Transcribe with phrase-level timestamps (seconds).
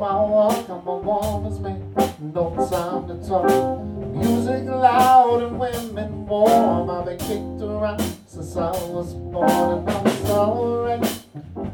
[0.00, 1.94] my walk, I'm a woman's man,
[2.32, 3.84] no time to talk.
[4.14, 10.08] Music loud and women warm, I've been kicked around since I was born, and I'm
[10.24, 11.00] sorry,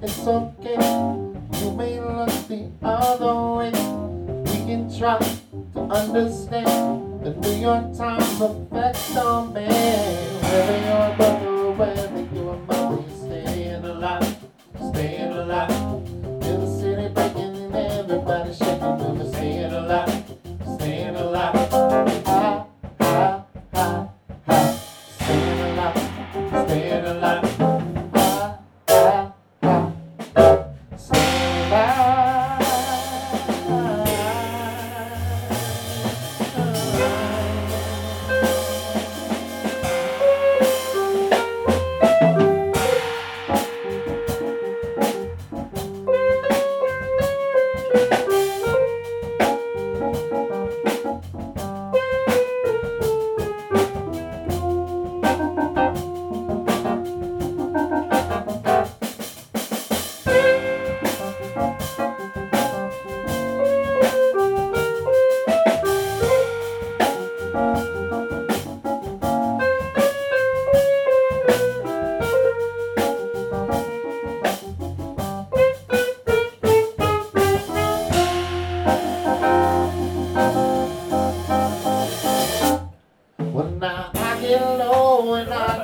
[0.02, 0.74] it's okay.
[1.60, 3.70] You may look the other way,
[4.50, 9.68] we can try to understand the New York Times effect on me.
[9.68, 12.15] Living on or red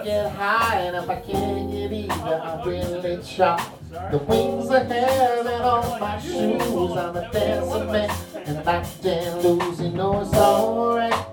[0.05, 3.71] Get high, and if I can't get either, I'm really shocked.
[4.11, 9.45] The wings of hell and on my shoes, I'm a dancing man, and I can't
[9.45, 9.81] lose.
[9.81, 11.27] You know it's alright,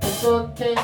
[0.00, 0.76] it's okay.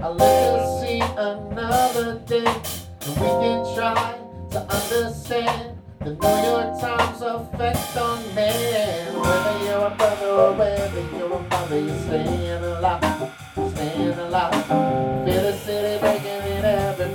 [0.00, 4.18] I'll let us see another day, and we can try
[4.50, 5.78] to understand.
[6.00, 9.20] The New York Times effect on man.
[9.20, 13.32] Whether you're a brother or whether you're a father, you're staying alive,
[13.72, 14.91] staying alive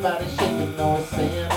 [0.07, 1.56] everybody shaking, no saying.